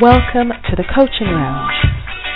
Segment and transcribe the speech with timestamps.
[0.00, 1.74] Welcome to the Coaching Lounge.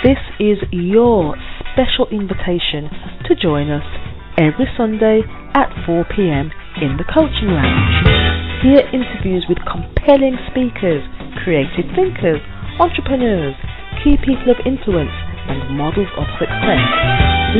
[0.03, 1.31] This is your
[1.71, 2.91] special invitation
[3.23, 3.87] to join us
[4.35, 5.23] every Sunday
[5.55, 6.51] at 4 pm
[6.83, 8.67] in the Coaching Lounge.
[8.67, 11.07] Hear interviews with compelling speakers,
[11.47, 12.43] creative thinkers,
[12.83, 13.55] entrepreneurs,
[14.03, 15.15] key people of influence,
[15.47, 16.83] and models of success.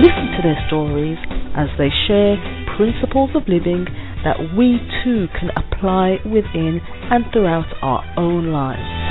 [0.04, 1.21] Listen to their stories
[1.55, 2.35] as they share
[2.75, 3.88] principles of living
[4.27, 9.02] that we too can apply within and throughout our own lives.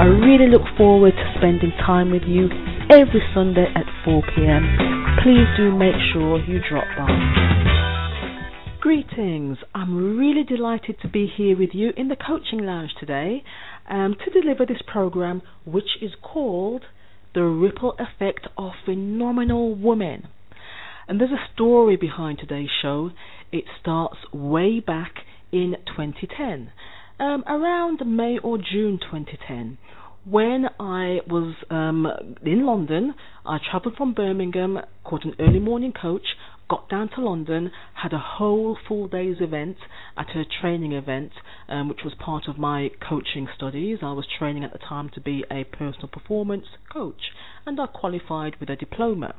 [0.00, 2.48] I really look forward to spending time with you
[2.88, 5.18] every Sunday at 4 pm.
[5.22, 8.78] Please do make sure you drop by.
[8.80, 9.58] Greetings.
[9.74, 13.44] I'm really delighted to be here with you in the coaching lounge today
[13.90, 16.84] um, to deliver this program, which is called
[17.34, 20.28] The Ripple Effect of Phenomenal Women.
[21.08, 23.10] And there's a story behind today's show.
[23.52, 25.12] It starts way back
[25.52, 26.72] in 2010,
[27.20, 29.78] um, around May or June 2010
[30.24, 32.06] when I was um,
[32.44, 33.14] in London,
[33.46, 36.26] I travelled from Birmingham, caught an early morning coach,
[36.70, 39.76] got down to London, had a whole full day's event
[40.16, 41.32] at a training event,
[41.68, 43.98] um, which was part of my coaching studies.
[44.02, 47.20] I was training at the time to be a personal performance coach,
[47.66, 49.34] and I qualified with a diploma.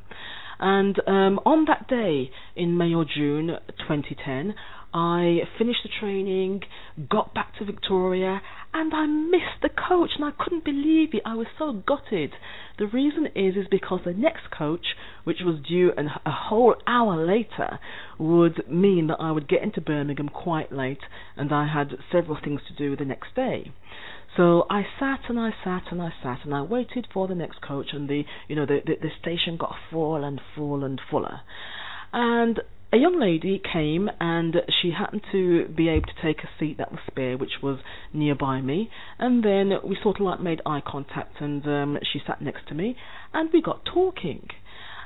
[0.59, 3.47] And um, on that day in May or June
[3.79, 4.53] 2010,
[4.93, 6.61] I finished the training,
[7.09, 8.41] got back to Victoria,
[8.73, 11.21] and I missed the coach, and I couldn't believe it.
[11.25, 12.31] I was so gutted.
[12.77, 17.25] The reason is is because the next coach, which was due an, a whole hour
[17.25, 17.79] later,
[18.17, 21.01] would mean that I would get into Birmingham quite late,
[21.35, 23.71] and I had several things to do the next day.
[24.37, 27.61] So I sat and I sat and I sat and I waited for the next
[27.61, 31.41] coach, and the you know the the, the station got full and full and fuller,
[32.13, 32.61] and
[32.93, 36.91] a young lady came and she happened to be able to take a seat that
[36.91, 37.79] was spare, which was
[38.13, 38.89] nearby me.
[39.17, 42.73] And then we sort of like made eye contact, and um, she sat next to
[42.73, 42.97] me,
[43.33, 44.47] and we got talking.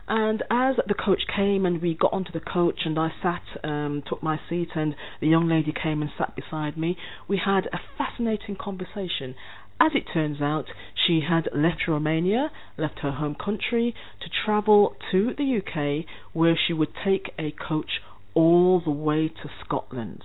[0.07, 4.03] And as the coach came and we got onto the coach and I sat, um,
[4.07, 6.95] took my seat and the young lady came and sat beside me,
[7.27, 9.33] we had a fascinating conversation.
[9.79, 10.65] As it turns out,
[11.05, 16.73] she had left Romania, left her home country, to travel to the UK where she
[16.73, 18.01] would take a coach
[18.33, 20.23] all the way to Scotland.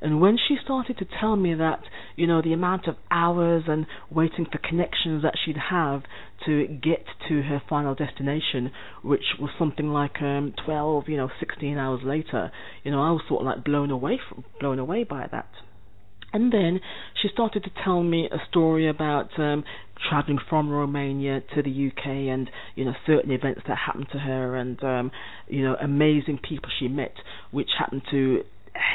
[0.00, 1.80] And when she started to tell me that,
[2.16, 6.02] you know, the amount of hours and waiting for connections that she'd have
[6.44, 8.70] to get to her final destination,
[9.02, 12.52] which was something like um, 12, you know, 16 hours later,
[12.84, 15.48] you know, I was sort of like blown away from, blown away by that.
[16.32, 16.80] And then
[17.20, 19.64] she started to tell me a story about um,
[20.08, 24.56] traveling from Romania to the UK and you know certain events that happened to her
[24.56, 25.10] and um,
[25.48, 27.14] you know amazing people she met
[27.50, 28.42] which happened to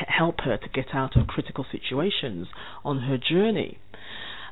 [0.07, 2.47] help her to get out of critical situations
[2.83, 3.79] on her journey.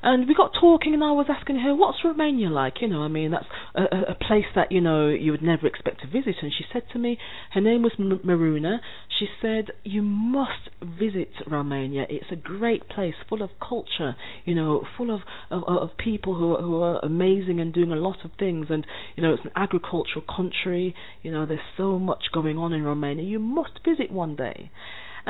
[0.01, 3.09] And we got talking, and I was asking her, "What's Romania like?" You know, I
[3.09, 3.45] mean, that's
[3.75, 6.35] a, a place that you know you would never expect to visit.
[6.41, 7.17] And she said to me,
[7.51, 8.79] her name was Maruna.
[9.19, 12.05] She said, "You must visit Romania.
[12.09, 14.15] It's a great place, full of culture.
[14.45, 17.97] You know, full of of, of people who are, who are amazing and doing a
[17.97, 18.67] lot of things.
[18.69, 20.95] And you know, it's an agricultural country.
[21.23, 23.25] You know, there's so much going on in Romania.
[23.25, 24.71] You must visit one day."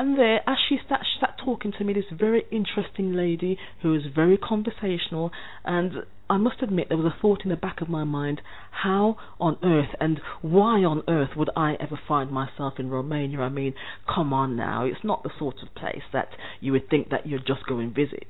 [0.00, 3.90] And there, as she sat, she sat talking to me, this very interesting lady who
[3.90, 5.30] was very conversational,
[5.62, 5.92] and
[6.30, 8.40] I must admit there was a thought in the back of my mind,
[8.70, 13.40] how on earth and why on earth would I ever find myself in Romania?
[13.40, 13.74] I mean,
[14.06, 16.30] come on now, it's not the sort of place that
[16.62, 18.28] you would think that you'd just go and visit.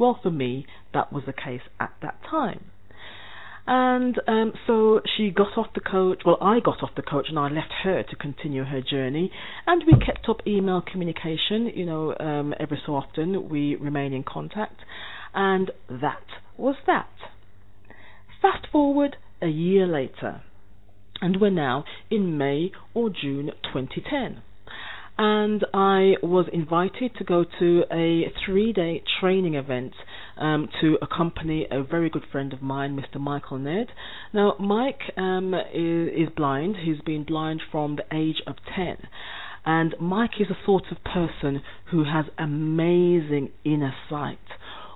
[0.00, 2.64] Well, for me, that was the case at that time.
[3.66, 6.22] And um, so she got off the coach.
[6.24, 9.32] Well, I got off the coach and I left her to continue her journey.
[9.66, 11.72] And we kept up email communication.
[11.74, 14.80] You know, um, every so often we remain in contact.
[15.34, 16.24] And that
[16.56, 17.10] was that.
[18.40, 20.42] Fast forward a year later,
[21.20, 24.42] and we're now in May or June 2010
[25.18, 29.94] and I was invited to go to a three day training event
[30.36, 33.20] um, to accompany a very good friend of mine, Mr.
[33.20, 33.86] Michael Ned.
[34.34, 38.96] Now, Mike um, is, is blind, he's been blind from the age of 10.
[39.64, 44.38] And Mike is a sort of person who has amazing inner sight.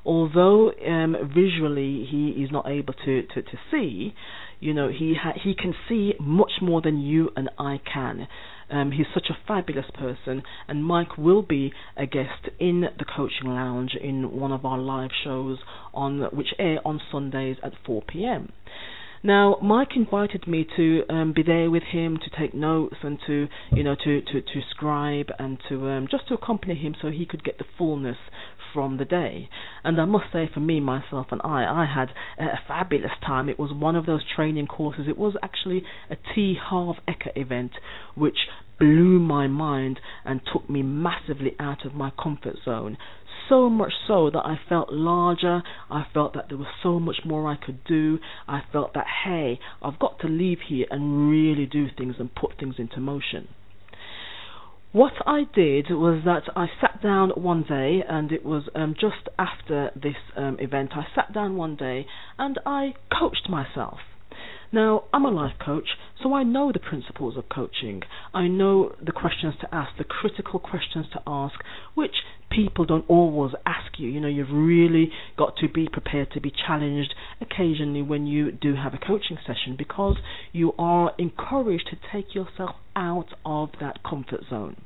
[0.05, 4.15] Although um, visually he is not able to, to, to see,
[4.61, 8.29] you know, he ha- he can see much more than you and I can.
[8.71, 13.49] Um, he's such a fabulous person, and Mike will be a guest in the coaching
[13.49, 15.59] lounge in one of our live shows
[15.93, 18.53] on which air on Sundays at 4 p.m.
[19.23, 23.49] Now, Mike invited me to um, be there with him to take notes and to,
[23.71, 27.27] you know, to, to, to scribe and to um, just to accompany him so he
[27.27, 28.17] could get the fullness
[28.73, 29.49] from the day.
[29.85, 33.49] And I must say, for me, myself, and I, I had a fabulous time.
[33.49, 35.07] It was one of those training courses.
[35.09, 36.57] It was actually a T.
[36.61, 37.73] Harv Eker event,
[38.15, 38.37] which
[38.79, 42.97] blew my mind and took me massively out of my comfort zone.
[43.49, 47.51] So much so that I felt larger, I felt that there was so much more
[47.51, 51.89] I could do, I felt that, hey, I've got to leave here and really do
[51.97, 53.49] things and put things into motion.
[54.93, 59.29] What I did was that I sat down one day, and it was um, just
[59.39, 60.91] after this um, event.
[60.97, 62.07] I sat down one day
[62.39, 64.01] and I coached myself.
[64.73, 65.89] Now, I'm a life coach,
[66.23, 68.03] so I know the principles of coaching.
[68.33, 71.55] I know the questions to ask, the critical questions to ask,
[71.95, 72.15] which
[72.51, 74.09] people don't always ask you.
[74.09, 78.77] You know, you've really got to be prepared to be challenged occasionally when you do
[78.77, 80.17] have a coaching session because
[80.53, 84.77] you are encouraged to take yourself out of that comfort zone.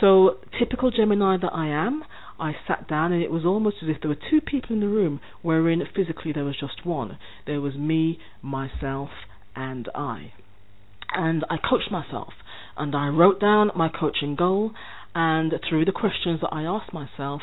[0.00, 2.04] So, typical Gemini that I am,
[2.38, 4.88] I sat down and it was almost as if there were two people in the
[4.88, 7.18] room, wherein physically there was just one.
[7.46, 9.10] There was me, myself,
[9.54, 10.32] and I.
[11.14, 12.32] And I coached myself
[12.76, 14.72] and I wrote down my coaching goal
[15.14, 17.40] and through the questions that I asked myself,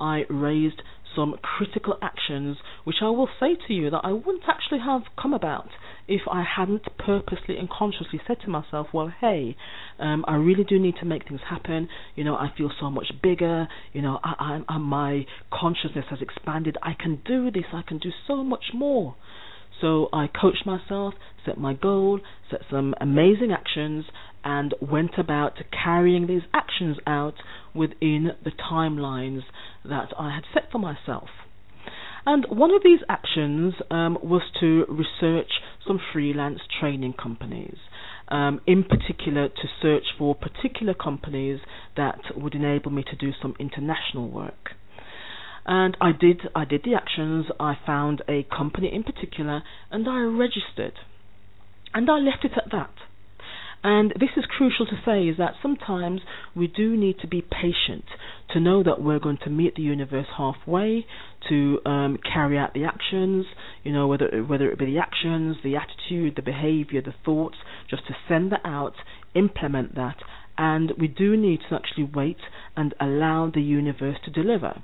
[0.00, 0.80] I raised
[1.14, 5.32] some critical actions which I will say to you that I wouldn't actually have come
[5.32, 5.68] about
[6.08, 9.56] if I hadn't purposely and consciously said to myself, well, hey,
[9.98, 11.88] um, I really do need to make things happen.
[12.14, 13.66] You know, I feel so much bigger.
[13.92, 16.76] You know, I, I, I, my consciousness has expanded.
[16.82, 17.64] I can do this.
[17.72, 19.16] I can do so much more.
[19.80, 21.14] So I coached myself,
[21.44, 22.20] set my goal,
[22.50, 24.04] set some amazing actions,
[24.44, 25.54] and went about
[25.84, 27.34] carrying these actions out
[27.76, 29.42] within the timelines
[29.84, 31.28] that I had set for myself.
[32.24, 35.50] And one of these actions um, was to research
[35.86, 37.76] some freelance training companies.
[38.28, 41.60] Um, in particular, to search for particular companies
[41.96, 44.70] that would enable me to do some international work.
[45.64, 47.46] And I did, I did the actions.
[47.60, 49.62] I found a company in particular,
[49.92, 50.94] and I registered,
[51.94, 52.90] and I left it at that.
[53.86, 56.20] And this is crucial to say is that sometimes
[56.56, 58.04] we do need to be patient
[58.52, 61.06] to know that we're going to meet the universe halfway,
[61.48, 63.46] to um, carry out the actions,
[63.84, 67.54] you know, whether whether it be the actions, the attitude, the behavior, the thoughts,
[67.88, 68.94] just to send that out,
[69.36, 70.16] implement that,
[70.58, 72.38] and we do need to actually wait
[72.76, 74.82] and allow the universe to deliver.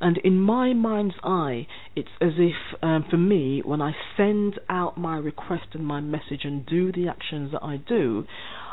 [0.00, 1.66] And in my mind's eye,
[1.96, 6.40] it's as if, um, for me, when I send out my request and my message
[6.44, 8.26] and do the actions that I do,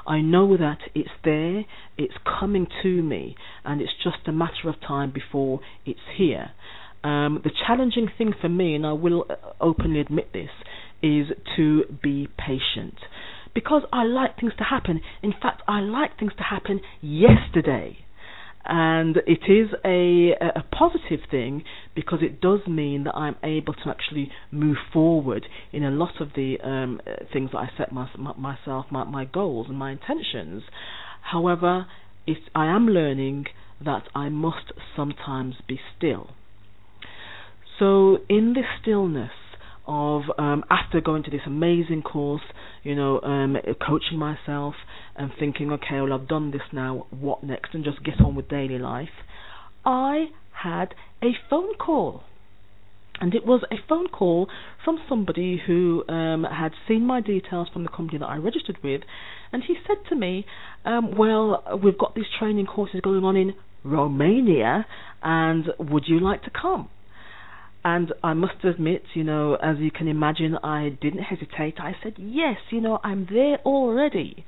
[0.06, 1.64] I know that it's there,
[1.98, 6.52] it's coming to me, and it's just a matter of time before it's here.
[7.04, 10.50] Um, the challenging thing for me, and I will uh, openly admit this,
[11.02, 12.96] is to be patient
[13.54, 15.02] because I like things to happen.
[15.22, 17.98] In fact, I like things to happen yesterday.
[18.64, 21.64] And it is a, a positive thing
[21.96, 26.30] because it does mean that I'm able to actually move forward in a lot of
[26.36, 27.02] the um,
[27.34, 30.62] things that I set my, my, myself, my, my goals and my intentions.
[31.22, 31.88] However,
[32.28, 33.46] it, I am learning
[33.84, 36.30] that I must sometimes be still.
[37.80, 39.32] So, in this stillness,
[39.88, 42.42] of um, after going to this amazing course,
[42.84, 44.76] you know, um, coaching myself
[45.16, 47.74] and thinking, okay, well, I've done this now, what next?
[47.74, 49.10] And just get on with daily life.
[49.86, 50.26] I
[50.64, 50.94] had
[51.24, 52.24] a phone call.
[53.20, 54.48] And it was a phone call
[54.84, 59.02] from somebody who um, had seen my details from the company that I registered with.
[59.52, 60.46] And he said to me,
[60.86, 63.54] um, Well, we've got these training courses going on in
[63.84, 64.86] Romania,
[65.22, 66.90] and would you like to come?
[67.84, 71.76] And I must admit, you know, as you can imagine, I didn't hesitate.
[71.80, 74.46] I said, yes, you know, I'm there already.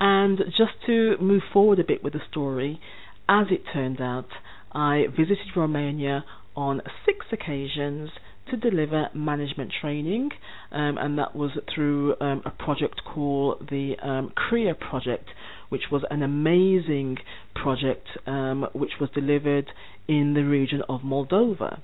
[0.00, 2.80] And just to move forward a bit with the story,
[3.28, 4.28] as it turned out,
[4.72, 6.24] I visited Romania
[6.56, 8.10] on six occasions
[8.50, 10.30] to deliver management training,
[10.70, 15.28] um, and that was through um, a project called the um, CREA project,
[15.68, 17.16] which was an amazing
[17.54, 19.66] project um, which was delivered
[20.06, 21.80] in the region of Moldova.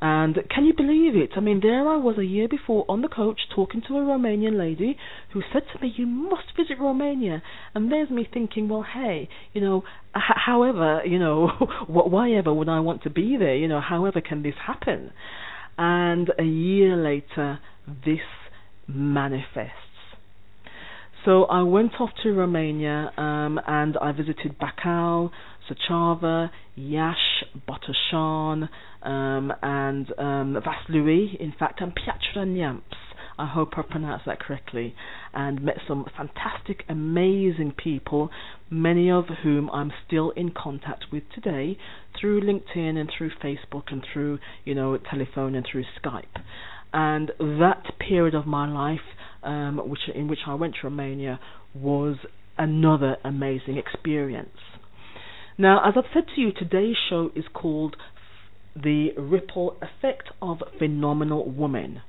[0.00, 1.30] And can you believe it?
[1.36, 4.56] I mean, there I was a year before on the coach talking to a Romanian
[4.56, 4.96] lady
[5.32, 7.42] who said to me, You must visit Romania.
[7.74, 9.82] And there's me thinking, Well, hey, you know,
[10.16, 11.48] h- however, you know,
[11.88, 13.56] why ever would I want to be there?
[13.56, 15.10] You know, however can this happen?
[15.76, 17.58] And a year later,
[18.04, 18.20] this
[18.86, 19.87] manifests.
[21.24, 25.30] So I went off to Romania um, and I visited Bacău,
[25.68, 28.68] Suceava, Iași, Botoșani,
[29.02, 32.82] um, and um, Vaslui, in fact, and Piatra Neamț.
[33.38, 34.94] I hope I pronounced that correctly.
[35.32, 38.30] And met some fantastic, amazing people,
[38.68, 41.78] many of whom I'm still in contact with today
[42.18, 46.42] through LinkedIn and through Facebook and through, you know, telephone and through Skype.
[46.92, 49.06] And that period of my life,
[49.42, 51.40] um, which in which I went to Romania,
[51.74, 52.16] was
[52.56, 54.58] another amazing experience.
[55.56, 57.96] Now, as I've said to you, today's show is called
[58.76, 62.02] The Ripple Effect of Phenomenal Women.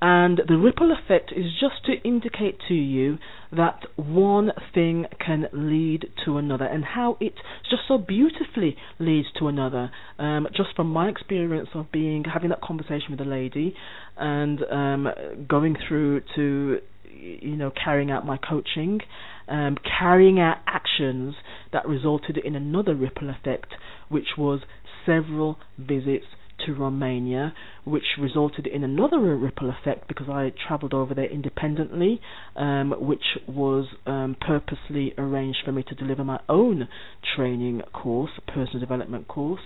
[0.00, 3.18] And the ripple effect is just to indicate to you
[3.50, 7.34] that one thing can lead to another and how it
[7.68, 9.90] just so beautifully leads to another.
[10.18, 13.74] Um, just from my experience of being having that conversation with a lady
[14.16, 15.08] and um,
[15.48, 16.78] going through to
[17.12, 19.00] you know carrying out my coaching,
[19.48, 21.34] um, carrying out actions
[21.72, 23.74] that resulted in another ripple effect,
[24.08, 24.60] which was
[25.04, 26.26] several visits
[26.66, 32.20] to Romania, which resulted in another ripple effect because I travelled over there independently,
[32.56, 36.88] um, which was um, purposely arranged for me to deliver my own
[37.36, 39.60] training course, personal development course.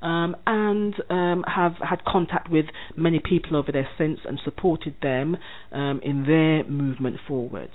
[0.00, 2.66] Um, and um, have had contact with
[2.96, 5.36] many people over there since and supported them
[5.72, 7.70] um, in their movement forward.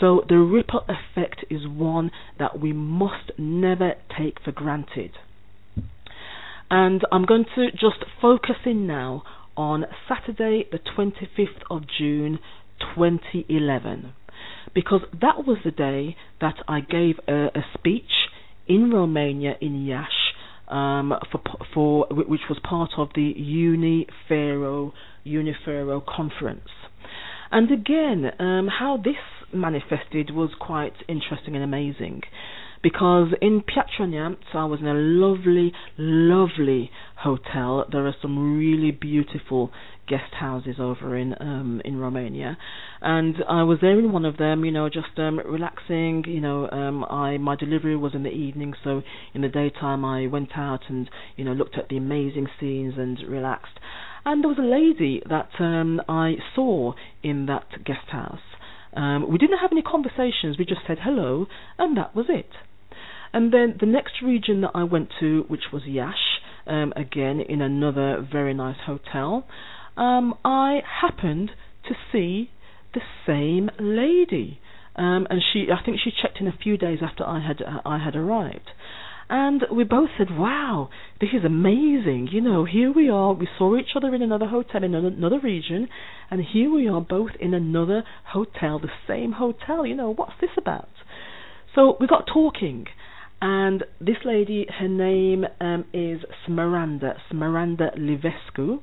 [0.00, 5.12] So the ripple effect is one that we must never take for granted.
[6.74, 9.24] And I'm going to just focus in now
[9.58, 12.38] on Saturday, the 25th of June
[12.96, 14.14] 2011,
[14.74, 18.10] because that was the day that I gave a, a speech
[18.66, 20.32] in Romania in Iași,
[20.74, 21.42] um, for,
[21.74, 24.92] for which was part of the Unifero
[25.26, 26.70] Unifero conference.
[27.50, 29.16] And again, um, how this
[29.52, 32.22] manifested was quite interesting and amazing
[32.82, 37.86] because in Piatra Neamț I was in a lovely, lovely hotel.
[37.90, 39.70] There are some really beautiful
[40.08, 42.58] guest houses over in um in Romania.
[43.00, 46.68] And I was there in one of them you know just um relaxing you know
[46.70, 50.82] um I my delivery was in the evening so in the daytime I went out
[50.88, 53.78] and you know looked at the amazing scenes and relaxed.
[54.24, 58.46] And there was a lady that um I saw in that guest house.
[58.94, 60.58] Um we didn't have any conversations.
[60.58, 61.46] We just said hello
[61.78, 62.50] and that was it
[63.32, 67.60] and then the next region that I went to, which was Iași, um, again in
[67.60, 69.46] another very nice hotel,
[69.96, 71.50] um, I happened
[71.88, 72.50] to see
[72.94, 74.60] the same lady.
[74.94, 77.80] Um, and she, I think she checked in a few days after I had uh,
[77.84, 78.70] I had arrived.
[79.28, 82.28] And we both said, wow, this is amazing.
[82.30, 83.32] You know, here we are.
[83.32, 85.88] We saw each other in another hotel in another region,
[86.30, 89.86] and here we are both in another hotel, the same hotel.
[89.86, 90.90] You know, what's this about?
[91.74, 92.86] So we got talking,
[93.42, 98.78] and this lady, her name um, is Smaranda, Smaranda Livescu,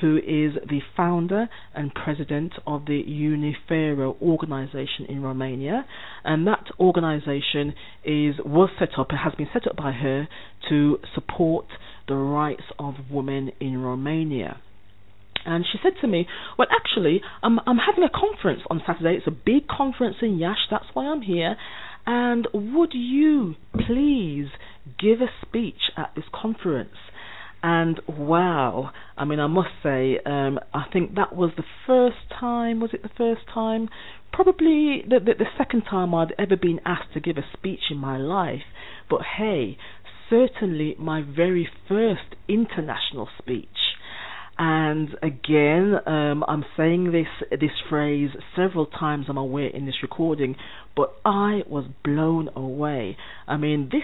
[0.00, 5.84] who is the founder and president of the Unifero organization in Romania.
[6.22, 7.74] And that organization
[8.04, 10.28] is was set up, has been set up by her
[10.68, 11.66] to support
[12.06, 14.60] the rights of women in Romania.
[15.44, 16.26] And she said to me,
[16.58, 19.16] "Well, actually, I'm I'm having a conference on Saturday.
[19.16, 20.68] It's a big conference in Iași.
[20.70, 21.56] That's why I'm here.
[22.06, 24.48] And would you please
[24.98, 26.96] give a speech at this conference?
[27.62, 32.80] And wow, I mean, I must say, um, I think that was the first time,
[32.80, 33.88] was it the first time?
[34.32, 37.96] Probably the, the, the second time I'd ever been asked to give a speech in
[37.98, 38.62] my life.
[39.10, 39.76] But hey,
[40.30, 43.66] certainly my very first international speech.
[44.60, 49.26] And again, um, I'm saying this this phrase several times.
[49.28, 50.56] I'm aware in this recording,
[50.96, 53.16] but I was blown away.
[53.46, 54.02] I mean, this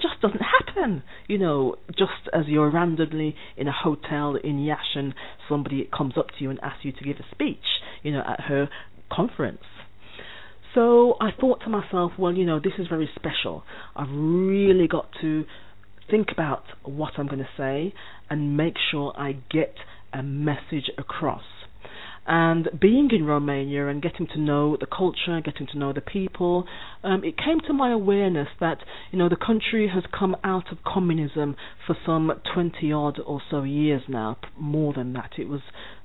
[0.00, 1.02] just doesn't happen.
[1.26, 5.14] You know, just as you're randomly in a hotel in Yashin,
[5.48, 7.58] somebody comes up to you and asks you to give a speech,
[8.04, 8.68] you know, at her
[9.10, 9.64] conference.
[10.74, 13.64] So I thought to myself, well, you know, this is very special.
[13.96, 15.44] I've really got to
[16.10, 17.94] think about what I'm going to say
[18.30, 19.74] and make sure I get
[20.12, 21.42] a message across.
[22.30, 26.66] And being in Romania and getting to know the culture, getting to know the people,
[27.02, 30.76] um, it came to my awareness that you know the country has come out of
[30.84, 35.30] communism for some 20 odd or so years now, more than that.
[35.38, 35.62] It was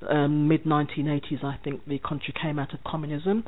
[0.09, 3.43] um, mid 1980s, I think, the country came out of communism.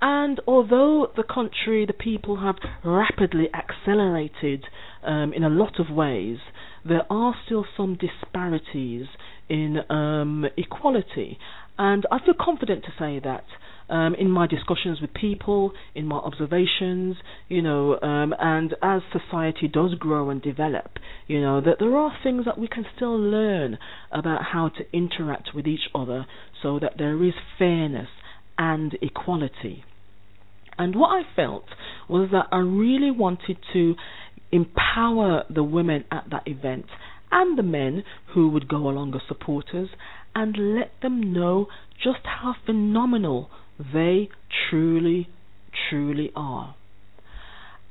[0.00, 4.64] And although the country, the people have rapidly accelerated
[5.02, 6.38] um, in a lot of ways,
[6.84, 9.06] there are still some disparities
[9.48, 11.38] in um, equality.
[11.78, 13.44] And I feel confident to say that
[13.88, 17.16] um, in my discussions with people, in my observations,
[17.48, 22.12] you know, um, and as society does grow and develop, you know, that there are
[22.22, 23.78] things that we can still learn
[24.10, 26.26] about how to interact with each other
[26.62, 28.08] so that there is fairness
[28.56, 29.84] and equality.
[30.78, 31.64] And what I felt
[32.08, 33.94] was that I really wanted to
[34.52, 36.86] empower the women at that event
[37.30, 38.04] and the men
[38.34, 39.88] who would go along as supporters
[40.34, 41.66] and let them know
[42.02, 43.50] just how phenomenal
[43.92, 44.28] they
[44.70, 45.28] truly,
[45.88, 46.74] truly are.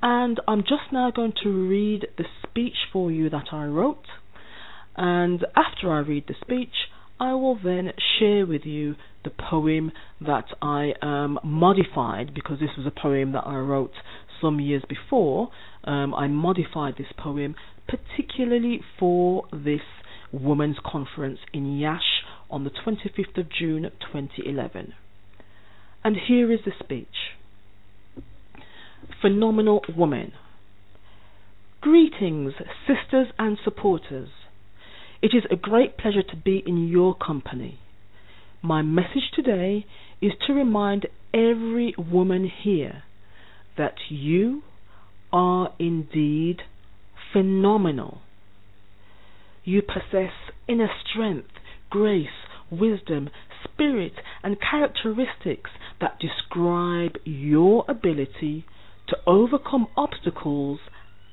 [0.01, 4.05] And I'm just now going to read the speech for you that I wrote.
[4.95, 6.73] And after I read the speech,
[7.19, 12.87] I will then share with you the poem that I um, modified because this was
[12.87, 13.93] a poem that I wrote
[14.41, 15.51] some years before.
[15.83, 17.55] Um, I modified this poem
[17.87, 19.81] particularly for this
[20.31, 24.93] Women's Conference in Iași on the 25th of June 2011.
[26.03, 27.07] And here is the speech
[29.21, 30.33] Phenomenal Woman.
[31.81, 32.53] Greetings,
[32.87, 34.29] sisters and supporters.
[35.21, 37.79] It is a great pleasure to be in your company.
[38.61, 39.85] My message today
[40.21, 43.03] is to remind every woman here
[43.77, 44.61] that you
[45.31, 46.57] are indeed
[47.33, 48.21] phenomenal.
[49.63, 50.31] You possess
[50.67, 51.49] inner strength,
[51.89, 52.27] grace,
[52.71, 53.29] wisdom,
[53.63, 55.69] spirit, and characteristics
[55.99, 58.65] that describe your ability
[59.07, 60.79] to overcome obstacles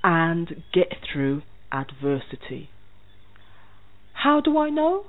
[0.02, 2.70] and get through adversity.
[4.12, 5.04] How do I know?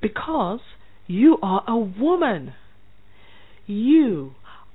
[0.00, 0.60] Because
[1.06, 2.54] you are a woman.
[3.66, 4.32] You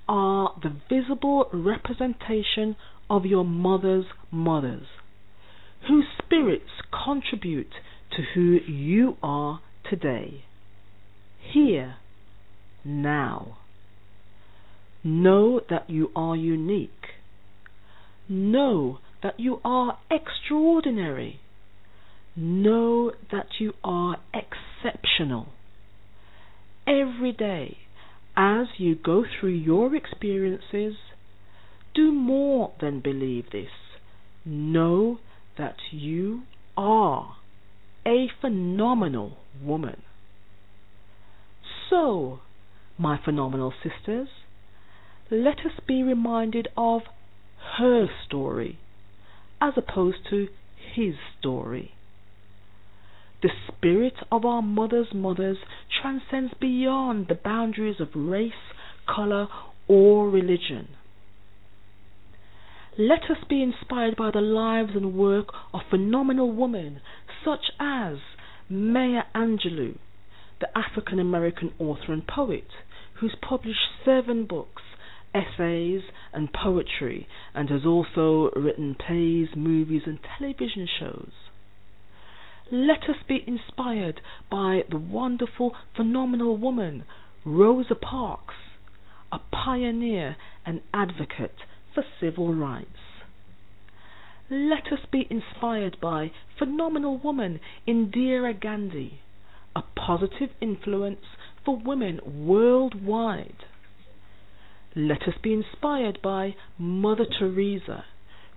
[0.08, 2.76] are the visible representation
[3.10, 4.88] of your mother's mothers,
[5.88, 6.70] whose spirits
[7.06, 7.72] contribute
[8.12, 10.44] to who you are today.
[11.54, 11.96] Here,
[12.86, 13.58] now.
[15.04, 16.90] Know that you are unique.
[18.30, 21.40] Know that you are extraordinary.
[22.36, 25.48] Know that you are exceptional.
[26.88, 27.78] Every day,
[28.36, 30.96] as you go through your experiences,
[31.94, 33.72] do more than believe this.
[34.46, 35.20] Know
[35.58, 36.44] that you
[36.76, 37.38] are
[38.06, 40.02] a phenomenal woman.
[41.90, 42.40] So,
[42.98, 44.28] my phenomenal sisters,
[45.30, 47.02] let us be reminded of
[47.78, 48.80] her story
[49.62, 50.48] as opposed to
[50.96, 51.94] his story.
[53.42, 55.58] The spirit of our mothers' mothers
[56.02, 58.52] transcends beyond the boundaries of race,
[59.08, 59.48] color,
[59.88, 60.88] or religion.
[62.98, 67.02] Let us be inspired by the lives and work of phenomenal women
[67.44, 68.18] such as
[68.70, 69.98] Maya Angelou,
[70.62, 72.68] the African American author and poet,
[73.16, 74.84] who's published seven books,
[75.34, 76.02] essays,
[76.34, 81.32] and poetry, and has also written plays, movies, and television shows.
[82.72, 87.06] Let us be inspired by the wonderful, phenomenal woman,
[87.44, 88.54] Rosa Parks,
[89.32, 91.56] a pioneer and advocate
[91.94, 92.88] for civil rights.
[94.50, 99.20] Let us be inspired by phenomenal woman Indira Gandhi,
[99.76, 101.26] a positive influence
[101.66, 103.64] for women worldwide.
[104.96, 108.06] Let us be inspired by Mother Teresa,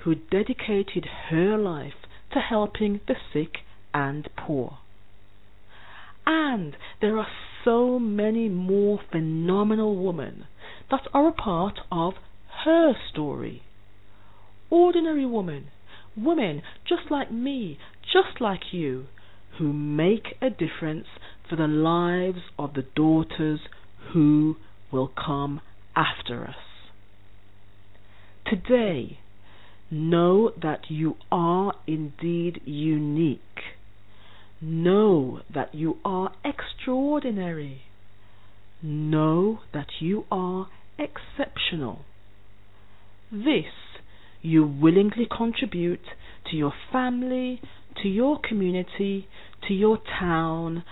[0.04, 1.94] who dedicated her life
[2.32, 3.58] to helping the sick
[3.94, 4.78] and poor.
[6.26, 7.28] And there are
[7.64, 10.46] so many more phenomenal women
[10.90, 12.14] that are a part of
[12.66, 13.62] her story.
[14.68, 15.68] Ordinary women,
[16.14, 17.78] women just like me,
[18.12, 19.06] just like you,
[19.58, 21.06] who make a difference
[21.48, 23.60] for the lives of the daughters
[24.12, 24.56] who
[24.92, 25.62] will come
[25.96, 26.54] after us.
[28.44, 29.18] Today,
[29.90, 33.40] know that you are indeed unique
[34.60, 37.82] Know that you are extraordinary.
[38.82, 42.06] Know that you are exceptional.
[43.30, 43.72] This
[44.42, 46.04] you willingly contribute
[46.50, 47.60] to your family,
[48.02, 49.26] to your community,
[49.66, 50.84] to your town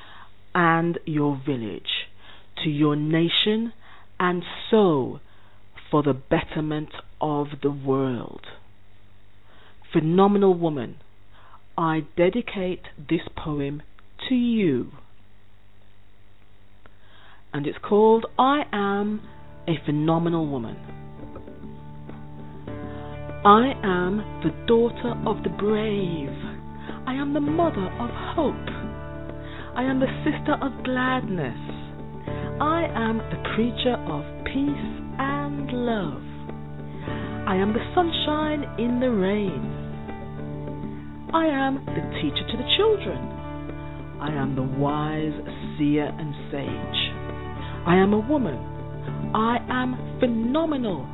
[0.55, 2.09] and your village,
[2.63, 3.73] to your nation,
[4.19, 5.21] and so
[5.91, 8.47] for the betterment of the world.
[9.93, 10.97] Phenomenal woman
[11.79, 13.83] I dedicate this poem
[14.29, 14.91] to you.
[17.53, 19.21] And it's called I Am
[19.69, 21.04] a Phenomenal Woman.
[23.47, 26.33] I am the daughter of the brave.
[27.07, 28.69] I am the mother of hope.
[29.77, 31.61] I am the sister of gladness.
[32.59, 34.89] I am the preacher of peace
[35.21, 36.25] and love.
[37.47, 39.61] I am the sunshine in the rain.
[41.35, 43.21] I am the teacher to the children.
[44.25, 45.37] I am the wise
[45.77, 47.01] seer and sage.
[47.85, 48.57] I am a woman.
[49.35, 51.05] I am phenomenal.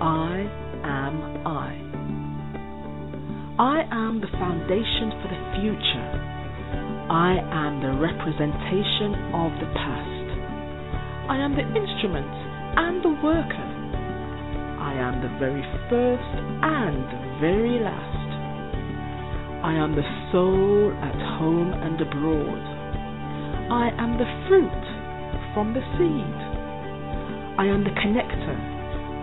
[0.00, 1.76] I am I.
[3.60, 6.08] I am the foundation for the future.
[7.10, 10.28] I am the representation of the past.
[11.28, 12.32] I am the instrument
[12.78, 13.68] and the worker.
[14.80, 18.30] I am the very first and the very last.
[19.60, 22.64] I am the soul at home and abroad.
[23.70, 24.82] I am the fruit
[25.52, 26.38] from the seed.
[27.60, 28.56] I am the connector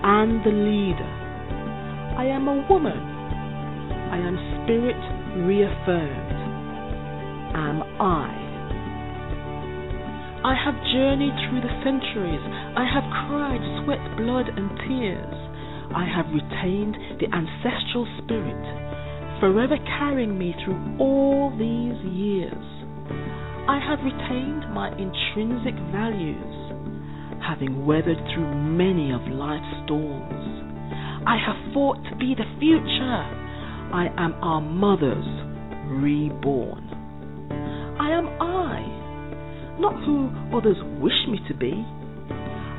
[0.05, 1.16] and the leader.
[2.17, 2.97] I am a woman.
[2.97, 4.97] I am spirit
[5.45, 6.33] reaffirmed.
[7.53, 8.33] Am I?
[10.41, 12.41] I have journeyed through the centuries.
[12.73, 15.37] I have cried sweat, blood, and tears.
[15.93, 18.65] I have retained the ancestral spirit
[19.39, 22.65] forever carrying me through all these years.
[23.69, 26.57] I have retained my intrinsic values,
[27.45, 30.56] having weathered through many of life's storms.
[31.27, 33.19] I have fought to be the future.
[33.91, 35.27] I am our mothers
[35.91, 36.87] reborn.
[37.99, 41.83] I am I, not who others wish me to be.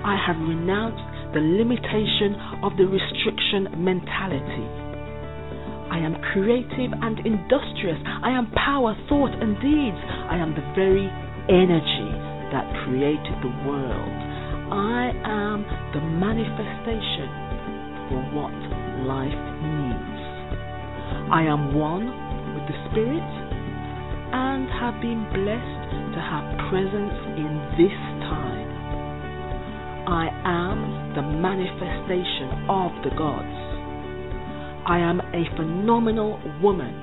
[0.01, 4.65] I have renounced the limitation of the restriction mentality.
[5.93, 8.01] I am creative and industrious.
[8.25, 10.01] I am power, thought, and deeds.
[10.33, 11.05] I am the very
[11.53, 12.11] energy
[12.49, 14.17] that created the world.
[14.73, 17.49] I am the manifestation
[18.09, 18.57] for what
[19.07, 20.21] life needs.
[21.31, 22.09] I am one
[22.55, 23.29] with the Spirit
[24.33, 28.69] and have been blessed to have presence in this time.
[30.09, 33.59] I am the manifestation of the gods.
[34.89, 36.95] I am a phenomenal woman.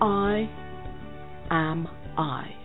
[0.00, 0.48] I
[1.50, 2.61] am I.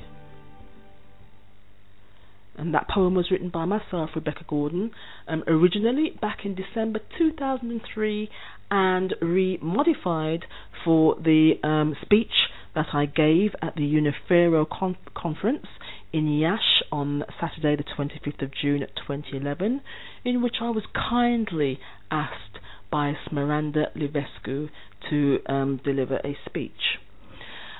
[2.58, 4.91] And that poem was written by myself, Rebecca Gordon,
[5.28, 8.30] um, originally back in December 2003
[8.72, 10.46] and re-modified
[10.84, 12.32] for the um, speech
[12.76, 15.65] that I gave at the Unifero con- conference
[16.12, 19.82] in Iași on Saturday the 25th of June 2011,
[20.26, 21.80] in which I was kindly
[22.12, 22.60] asked
[22.91, 24.70] by Smaranda Livescu
[25.10, 27.00] to um, deliver a speech.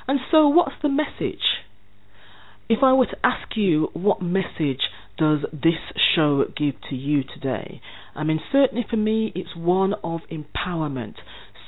[0.08, 1.44] And so, what's the message?
[2.70, 4.82] If I were to ask you what message
[5.18, 5.80] does this
[6.14, 7.80] show give to you today?
[8.14, 11.16] I mean, certainly for me, it's one of empowerment.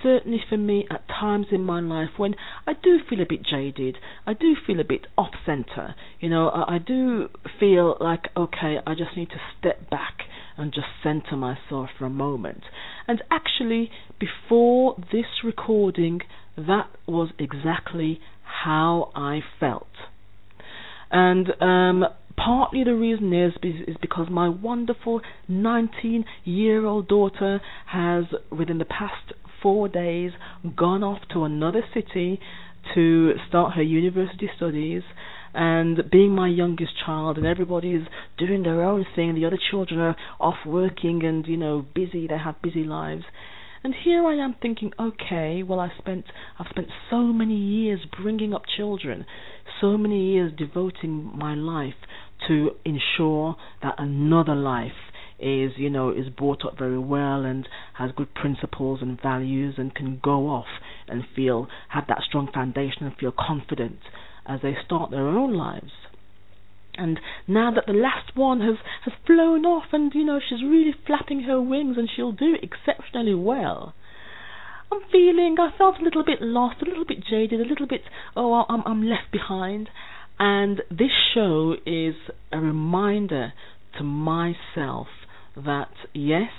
[0.03, 2.35] Certainly for me, at times in my life when
[2.67, 6.49] I do feel a bit jaded, I do feel a bit off center, you know,
[6.49, 7.29] I, I do
[7.61, 10.23] feel like, okay, I just need to step back
[10.57, 12.63] and just center myself for a moment.
[13.07, 16.19] And actually, before this recording,
[16.57, 19.87] that was exactly how I felt.
[21.11, 22.05] And um,
[22.37, 28.85] partly the reason is is because my wonderful 19 year old daughter has within the
[28.85, 30.31] past four days
[30.75, 32.39] gone off to another city
[32.95, 35.03] to start her university studies.
[35.53, 38.05] And being my youngest child and everybody's
[38.37, 42.37] doing their own thing the other children are off working and you know busy they
[42.37, 43.23] have busy lives
[43.83, 46.25] and here I am thinking okay well I spent
[46.59, 49.25] I've spent so many years bringing up children
[49.81, 51.93] so many years devoting my life
[52.47, 54.91] to ensure that another life
[55.39, 59.95] is you know is brought up very well and has good principles and values and
[59.95, 60.67] can go off
[61.07, 63.99] and feel have that strong foundation and feel confident
[64.45, 65.91] as they start their own lives.
[66.95, 68.75] And now that the last one has,
[69.05, 73.35] has flown off and, you know, she's really flapping her wings and she'll do exceptionally
[73.35, 73.93] well,
[74.91, 78.01] I'm feeling, I felt a little bit lost, a little bit jaded, a little bit,
[78.35, 79.89] oh, I'm, I'm left behind.
[80.39, 82.15] And this show is
[82.51, 83.53] a reminder
[83.97, 85.07] to myself
[85.55, 86.51] that, yes,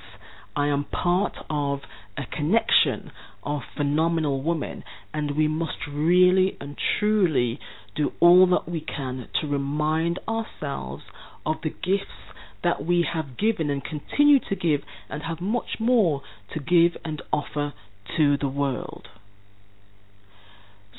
[0.55, 1.81] I am part of
[2.17, 3.11] a connection
[3.43, 7.59] of phenomenal women, and we must really and truly
[7.95, 11.03] do all that we can to remind ourselves
[11.45, 12.31] of the gifts
[12.63, 16.23] that we have given and continue to give and have much more
[16.53, 17.73] to give and offer
[18.17, 19.09] to the world.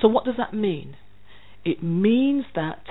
[0.01, 0.95] So, what does that mean?
[1.63, 2.81] It means that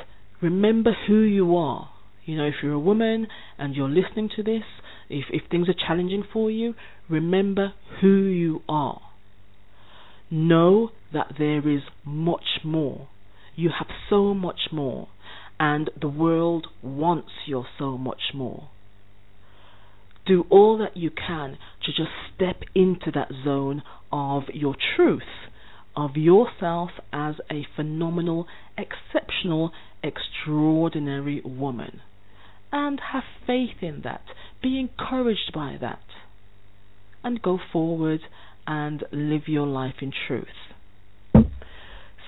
[0.40, 1.90] remember who you are.
[2.24, 3.26] You know, if you're a woman
[3.58, 4.62] and you're listening to this,
[5.08, 6.74] if, if things are challenging for you,
[7.08, 9.00] remember who you are.
[10.30, 13.08] Know that there is much more.
[13.56, 15.08] You have so much more.
[15.60, 18.70] and the world wants your so much more.
[20.26, 25.22] Do all that you can to just step into that zone of your truth,
[25.94, 28.46] of yourself as a phenomenal,
[28.78, 29.70] exceptional,
[30.02, 32.00] extraordinary woman.
[32.72, 34.22] And have faith in that.
[34.62, 36.04] Be encouraged by that.
[37.22, 38.20] And go forward
[38.70, 40.46] and live your life in truth.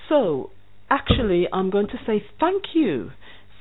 [0.09, 0.51] So,
[0.89, 3.11] actually, I'm going to say thank you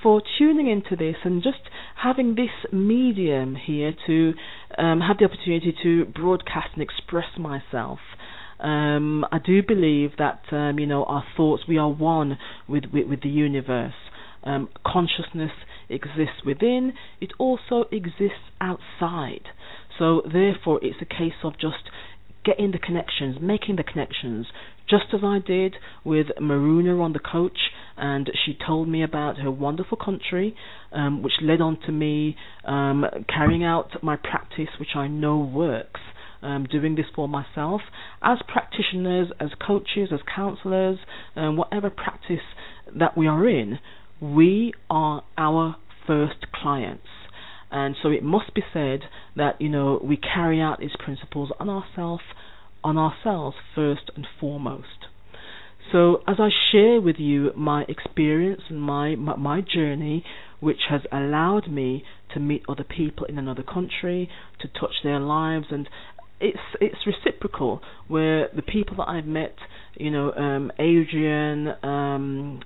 [0.02, 1.60] for tuning into this and just
[2.02, 4.32] having this medium here to
[4.76, 8.00] um, have the opportunity to broadcast and express myself.
[8.58, 12.36] Um, I do believe that um, you know our thoughts we are one
[12.68, 13.94] with with, with the universe.
[14.44, 15.52] Um, consciousness
[15.88, 19.42] exists within; it also exists outside.
[19.98, 21.84] So therefore, it's a case of just
[22.44, 24.46] getting the connections, making the connections,
[24.88, 27.58] just as I did with Maruna on the coach,
[27.96, 30.54] and she told me about her wonderful country,
[30.92, 36.00] um, which led on to me um, carrying out my practice, which I know works.
[36.44, 37.82] Um, doing this for myself
[38.20, 40.98] as practitioners, as coaches, as counselors,
[41.36, 42.42] um, whatever practice
[42.98, 43.78] that we are in,
[44.20, 47.06] we are our first clients.
[47.72, 49.00] And so it must be said
[49.34, 52.22] that, you know, we carry out these principles on ourselves,
[52.84, 55.08] on ourselves first and foremost.
[55.90, 60.24] So as I share with you my experience and my, my, my journey,
[60.60, 62.04] which has allowed me
[62.34, 64.28] to meet other people in another country,
[64.60, 65.88] to touch their lives, and
[66.40, 67.80] it's it's reciprocal.
[68.08, 69.56] Where the people that I've met,
[69.94, 72.60] you know, um, Adrian, um,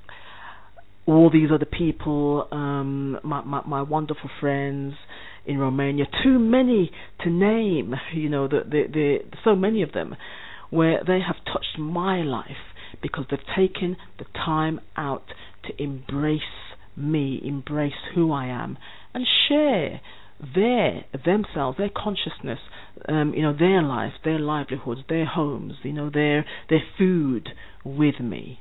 [1.07, 4.95] all these other people, um, my, my, my wonderful friends
[5.47, 6.90] in Romania, too many
[7.23, 10.16] to name, you know, the, the, the, so many of them,
[10.71, 12.51] where they have touched my life
[13.01, 15.25] because they've taken the time out
[15.64, 16.40] to embrace
[16.97, 18.77] me, embrace who I am,
[19.14, 20.01] and share
[20.55, 22.59] their themselves, their consciousness,
[23.09, 27.49] um, you know, their life, their livelihoods, their homes, you know, their their food
[27.85, 28.61] with me.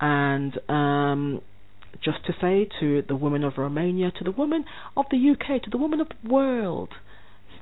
[0.00, 1.40] And um,
[2.02, 4.64] just to say to the women of Romania, to the women
[4.96, 6.90] of the UK, to the women of the world,